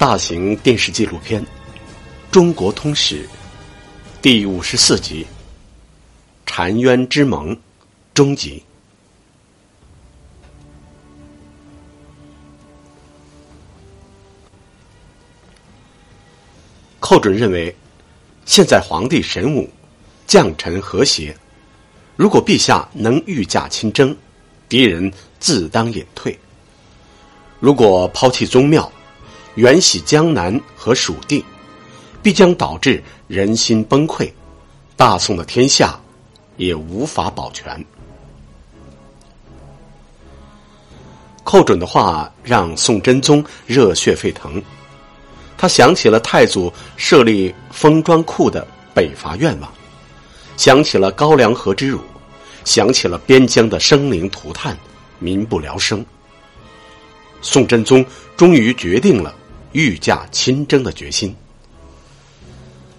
[0.00, 1.42] 大型电视纪录片
[2.30, 3.24] 《中国通史》
[4.22, 5.26] 第五十四集
[6.50, 7.54] 《澶渊之盟》
[8.14, 8.64] 终集。
[16.98, 17.76] 寇准认为，
[18.46, 19.68] 现在皇帝神武，
[20.26, 21.36] 将臣和谐。
[22.16, 24.16] 如果陛下能御驾亲征，
[24.66, 26.34] 敌人自当隐退；
[27.58, 28.90] 如果抛弃宗庙，
[29.56, 31.44] 远徙江南和蜀地，
[32.22, 34.30] 必将导致人心崩溃，
[34.96, 35.98] 大宋的天下
[36.56, 37.84] 也无法保全。
[41.42, 44.62] 寇准的话让宋真宗热血沸腾。
[45.58, 49.70] 他想起了太祖设立封庄库的北伐愿望，
[50.56, 52.00] 想起了高梁河之辱，
[52.64, 54.76] 想起了边疆的生灵涂炭、
[55.18, 56.04] 民不聊生。
[57.42, 58.04] 宋真宗
[58.36, 59.34] 终于决定了
[59.72, 61.34] 御驾亲征的决心。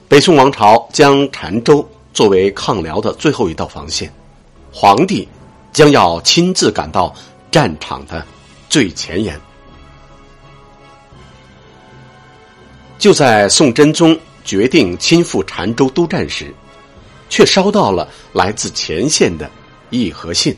[0.08, 4.11] 北宋王朝将澶州作为抗辽的最后一道防线，
[4.72, 5.27] 皇帝
[5.72, 7.14] 将要亲自赶到
[7.49, 8.25] 战场的
[8.69, 9.39] 最前沿。
[12.99, 16.53] 就在宋真宗决定亲赴澶州督战时，
[17.30, 19.49] 却收到了来自前线的
[19.89, 20.55] 议和信。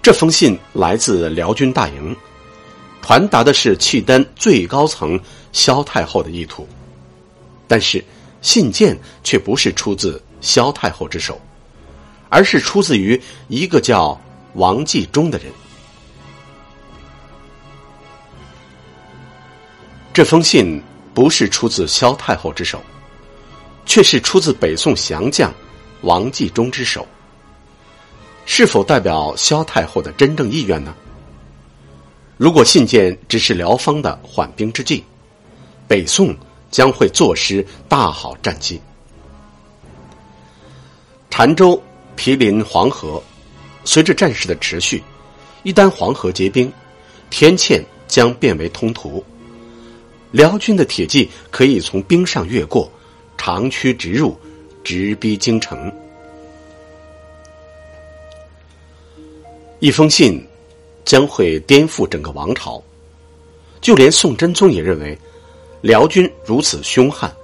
[0.00, 2.16] 这封信来自辽军大营，
[3.02, 5.18] 传达的是契丹最高层
[5.52, 6.68] 萧太后的意图，
[7.66, 8.04] 但是
[8.42, 11.40] 信件却不是出自萧太后之手，
[12.28, 14.20] 而是出自于一个叫
[14.54, 15.52] 王继忠的人。
[20.12, 20.82] 这封信。
[21.14, 22.80] 不是出自萧太后之手，
[23.84, 25.52] 却是出自北宋降将
[26.02, 27.04] 王继忠之手。
[28.46, 30.94] 是否代表萧太后的真正意愿呢？
[32.38, 35.02] 如果信件只是辽方的缓兵之计，
[35.88, 36.34] 北宋
[36.70, 38.80] 将会坐失大好战机。
[41.28, 41.82] 澶州
[42.14, 43.20] 毗邻黄河，
[43.84, 45.02] 随着战事的持续，
[45.64, 46.72] 一旦黄河结冰，
[47.28, 49.22] 天堑将变为通途。
[50.30, 52.88] 辽军的铁骑可以从冰上越过，
[53.36, 54.38] 长驱直入，
[54.84, 55.92] 直逼京城。
[59.80, 60.44] 一封信
[61.08, 62.82] 将会颠覆整个王朝，
[63.80, 65.16] 就连宋真宗也认为，
[65.80, 67.34] 辽军如此凶悍，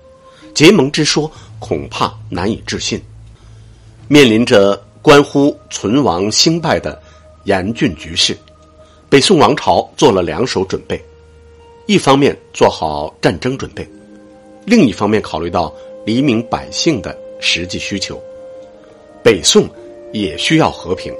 [0.52, 3.02] 结盟之说恐怕难以置信。
[4.06, 7.00] 面临着关乎存亡兴败的
[7.44, 8.36] 严峻局势，
[9.08, 11.02] 北宋王朝做了两手准备。
[11.86, 13.88] 一方面做好战争准备，
[14.66, 15.74] 另一方面考虑到
[16.04, 18.22] 黎民百姓的实际需求，
[19.22, 19.66] 北宋
[20.12, 21.10] 也需要和平。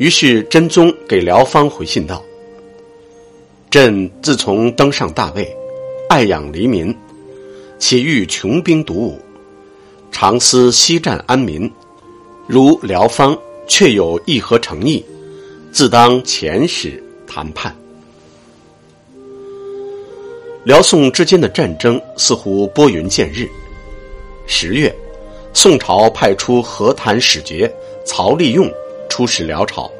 [0.00, 2.24] 于是真宗给辽方回信道
[3.70, 5.54] ：“朕自从登上大位，
[6.08, 6.96] 爱养黎民，
[7.78, 9.20] 岂欲穷兵黩武？
[10.10, 11.70] 常思西战安民。
[12.46, 15.04] 如辽方确有议和诚意，
[15.70, 17.76] 自当遣使谈判。”
[20.64, 23.46] 辽宋之间的战争似乎拨云见日。
[24.46, 24.96] 十月，
[25.52, 27.70] 宋朝派出和谈使节
[28.06, 28.66] 曹利用
[29.10, 29.90] 出使辽朝。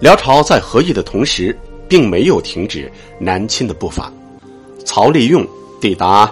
[0.00, 1.56] 辽朝在和议的同时，
[1.88, 4.12] 并没有停止南侵的步伐。
[4.84, 5.46] 曹利用
[5.80, 6.30] 抵达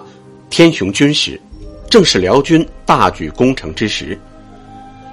[0.51, 1.41] 天雄军时，
[1.89, 4.19] 正是辽军大举攻城之时。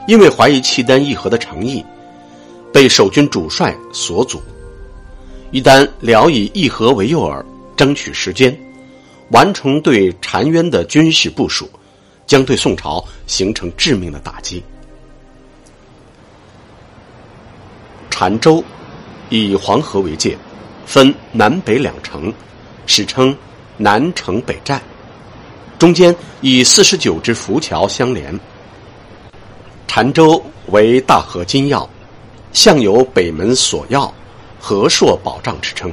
[0.08, 1.86] 因为怀疑契丹议和的诚意，
[2.74, 4.42] 被守军主帅所阻。
[5.52, 7.46] 一旦辽以议和为诱饵，
[7.78, 8.58] 争取时间，
[9.30, 11.70] 完成对澶渊的军事部署，
[12.26, 14.62] 将对宋朝形成致命的打击。
[18.22, 18.64] 澶州
[19.30, 20.38] 以黄河为界，
[20.86, 22.32] 分南北两城，
[22.86, 23.36] 史称
[23.78, 24.80] 南城北寨。
[25.80, 28.40] 中间以四十九只浮桥相连。
[29.88, 31.90] 澶州为大河金要，
[32.54, 34.14] 向有北门锁要、
[34.60, 35.92] 河朔保障之称。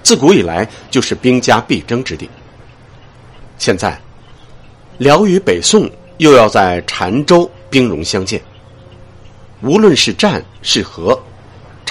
[0.00, 2.30] 自古以来就是兵家必争之地。
[3.58, 4.00] 现在，
[4.96, 8.40] 辽与北宋又要在澶州兵戎相见。
[9.60, 11.20] 无论是战是和，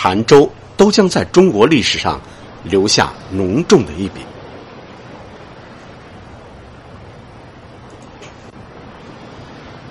[0.02, 2.20] 澶州都将在中国历史上
[2.64, 4.22] 留下浓重的一笔。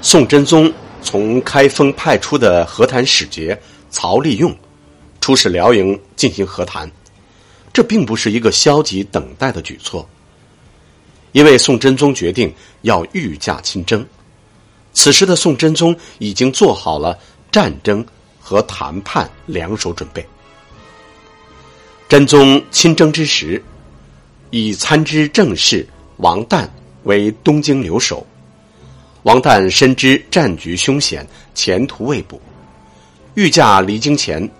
[0.02, 3.56] 宋真宗从开封派出的和谈使节
[3.88, 4.52] 曹利用，
[5.20, 6.90] 出使辽营进行和谈。
[7.72, 10.04] 这并不是一个消极等待的举措，
[11.30, 12.52] 因为宋真宗决定
[12.82, 14.04] 要御驾亲征。
[14.92, 17.16] 此时的宋真宗已经做好了
[17.52, 18.04] 战争
[18.50, 20.26] 和谈判两手准备。
[22.08, 23.62] 真宗亲征之时，
[24.50, 25.86] 以参知政事
[26.16, 26.68] 王旦
[27.04, 28.26] 为东京留守。
[29.22, 31.24] 王旦深知战局凶险，
[31.54, 32.42] 前途未卜，
[33.34, 34.50] 御驾离京前，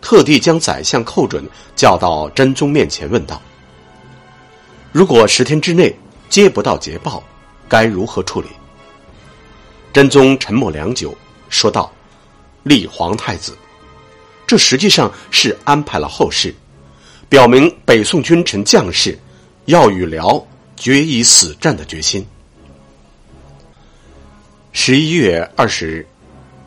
[0.00, 3.40] 特地将宰相寇准叫到真宗面前，问道
[4.90, 5.94] ：“如果十天之内
[6.28, 7.22] 接不到捷报，
[7.68, 8.48] 该如何处理？”
[9.94, 11.16] 真宗沉默良久，
[11.48, 11.92] 说道
[12.66, 13.56] ：“立皇太子。”
[14.46, 16.54] 这实际上是安排了后事。
[17.28, 19.18] 表明北宋君臣将士
[19.64, 20.46] 要与辽
[20.76, 22.24] 决一死战的决心。
[24.72, 26.06] 十一月二十日，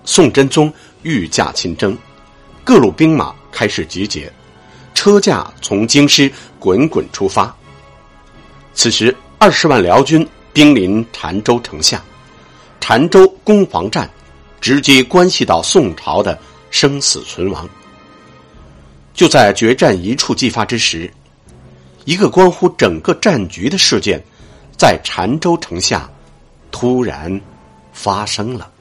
[0.03, 0.73] 宋真宗
[1.03, 1.97] 御驾亲征，
[2.63, 4.29] 各路兵马开始集结，
[4.93, 6.29] 车驾从京师
[6.59, 7.55] 滚滚出发。
[8.73, 12.03] 此时，二十万辽军兵临澶州城下，
[12.81, 14.09] 澶州攻防战
[14.59, 16.37] 直接关系到宋朝的
[16.71, 17.67] 生死存亡。
[19.13, 21.11] 就在决战一触即发之时，
[22.05, 24.23] 一个关乎整个战局的事件，
[24.77, 26.09] 在澶州城下
[26.71, 27.39] 突然
[27.91, 28.71] 发生了。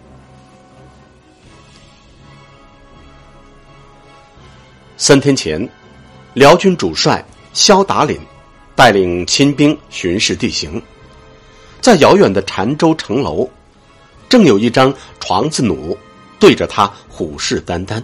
[4.96, 5.68] 三天前，
[6.34, 8.18] 辽军主帅萧达凛
[8.74, 10.80] 带领亲兵巡视地形，
[11.80, 13.48] 在遥远的澶州城楼，
[14.28, 15.96] 正有一张床子弩
[16.38, 18.02] 对着他虎视眈眈。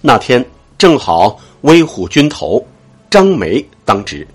[0.00, 0.44] 那天。
[0.78, 2.66] 正好威虎军头
[3.10, 4.26] 张梅当值，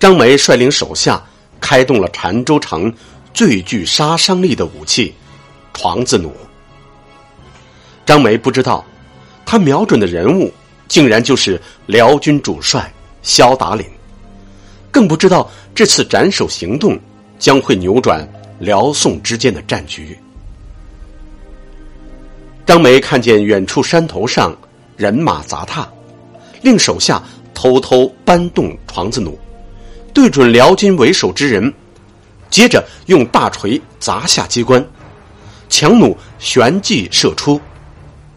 [0.00, 1.22] 张梅率领手下
[1.60, 2.90] 开动了澶州城
[3.34, 5.14] 最具杀伤力的武器——
[5.74, 6.32] 床子弩。
[8.06, 8.82] 张梅不知道，
[9.44, 10.50] 他瞄准的人物
[10.88, 13.84] 竟然就是辽军主帅萧达凛，
[14.90, 16.98] 更不知道这次斩首行动
[17.38, 18.26] 将会扭转
[18.58, 20.18] 辽宋之间的战局。
[22.66, 24.56] 张梅看见远处山头上。
[24.96, 25.88] 人马杂沓，
[26.62, 27.20] 令手下
[27.52, 29.36] 偷偷搬动床子弩，
[30.12, 31.74] 对准辽军为首之人，
[32.48, 34.86] 接着用大锤砸下机关，
[35.68, 37.60] 强弩旋即射出，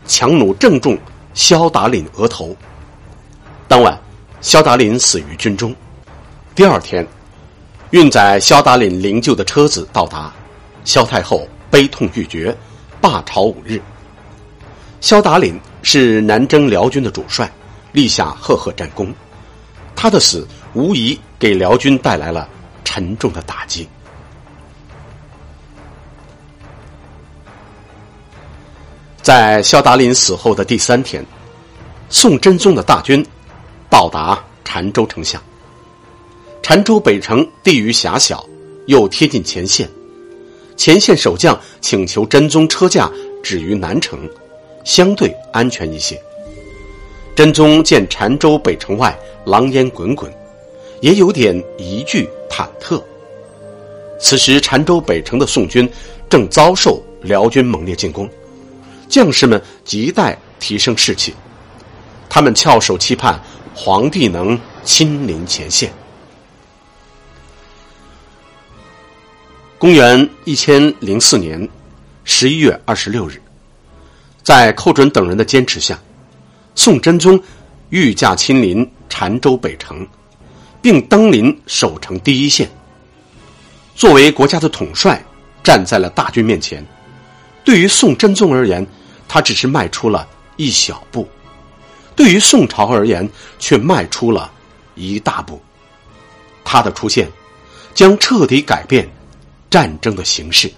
[0.07, 0.97] 强弩正中
[1.35, 2.57] 萧达林额头。
[3.67, 3.95] 当晚，
[4.41, 5.75] 萧达林死于军中。
[6.55, 7.07] 第二天，
[7.91, 10.29] 运载萧达林灵柩的车子到达，
[10.83, 12.53] 萧太后悲痛欲绝，
[12.99, 13.81] 罢朝五日。
[14.99, 17.49] 萧达林是南征辽军的主帅，
[17.93, 19.13] 立下赫赫战功。
[19.95, 22.49] 他的死无疑给辽军带来了
[22.83, 23.87] 沉重的打击。
[29.21, 31.25] 在萧达林死后的第三天，
[32.09, 33.25] 宋真宗的大军
[33.89, 35.41] 到达澶州城下。
[36.67, 38.45] 澶州北城地域狭小，
[38.87, 39.89] 又贴近前线，
[40.75, 43.09] 前线守将请求真宗车驾
[43.41, 44.19] 止于南城。
[44.83, 46.21] 相对安全一些。
[47.33, 50.29] 真宗见澶州北城外狼烟滚滚，
[50.99, 53.01] 也有点疑惧忐忑。
[54.19, 55.89] 此时澶州北城的宋军
[56.29, 58.29] 正遭受辽军猛烈进攻，
[59.07, 61.33] 将士们急待提升士气，
[62.27, 63.41] 他们翘首期盼
[63.73, 65.89] 皇帝能亲临前线。
[69.79, 71.69] 公元一千零四年
[72.23, 73.39] 十一月二十六日。
[74.41, 75.99] 在寇准等人的坚持下，
[76.73, 77.39] 宋真宗
[77.89, 80.07] 御驾亲临澶州北城，
[80.81, 82.67] 并登临守城第一线。
[83.93, 85.23] 作为国家的统帅，
[85.63, 86.83] 站在了大军面前。
[87.63, 88.85] 对于宋真宗而言，
[89.27, 91.23] 他只是迈出了一小步；
[92.15, 94.49] 对于宋朝而言，却迈出了
[94.95, 95.61] 一大步。
[96.63, 97.29] 他的出现，
[97.93, 99.07] 将彻底改变
[99.77, 100.73] 战争的形式。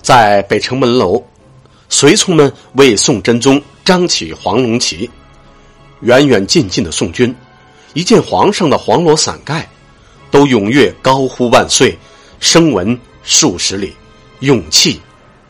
[0.00, 1.22] 在北城门楼，
[1.90, 5.10] 随从们为宋真宗张起黄龙旗。
[6.00, 7.36] 远远近近的宋军，
[7.92, 9.68] 一见皇上的黄罗伞盖，
[10.30, 11.94] 都踊跃高呼万岁，
[12.40, 13.94] 声闻数十里，
[14.40, 14.98] 勇气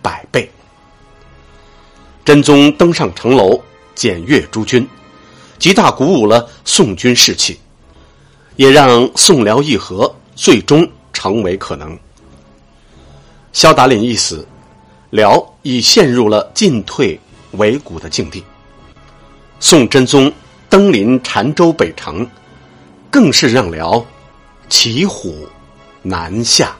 [0.02, 0.50] 百倍。
[2.24, 3.62] 真宗登上城楼，
[3.94, 4.84] 检阅诸军，
[5.58, 7.58] 极大鼓舞了宋军士气，
[8.56, 11.98] 也让宋辽议和最终成为可能。
[13.52, 14.46] 萧达林一死，
[15.10, 17.18] 辽已陷入了进退
[17.52, 18.44] 维谷的境地。
[19.60, 20.30] 宋真宗
[20.68, 22.28] 登临澶州北城，
[23.10, 24.04] 更是让辽
[24.68, 25.48] 骑虎
[26.02, 26.76] 难下。